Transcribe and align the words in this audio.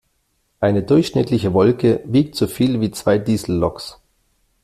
Eine 0.59 0.81
durchschnittliche 0.81 1.53
Wolke 1.53 2.01
wiegt 2.05 2.33
so 2.35 2.47
viel 2.47 2.81
wie 2.81 2.89
zwei 2.89 3.19
Dieselloks. 3.19 4.01